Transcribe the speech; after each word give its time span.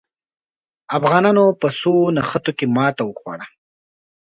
افغانانو 0.97 1.45
په 1.59 1.67
څو 1.79 1.93
نښتو 2.15 2.51
کې 2.57 2.65
ماته 2.75 3.03
وخوړه. 3.05 3.45